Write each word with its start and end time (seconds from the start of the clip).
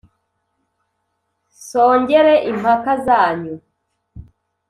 nsongere 1.53 2.35
impaka 2.51 2.93
zanyu 3.05 3.55